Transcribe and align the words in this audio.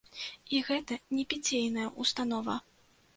І 0.55 0.61
гэта 0.69 0.95
не 1.17 1.25
піцейная 1.33 1.91
ўстанова. 2.05 2.57